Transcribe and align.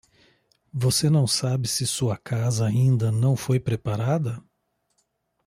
Você 0.73 1.11
não 1.11 1.27
sabe 1.27 1.67
se 1.67 1.85
sua 1.85 2.17
casa 2.17 2.65
ainda 2.65 3.11
não 3.11 3.35
foi 3.35 3.59
preparada? 3.59 4.43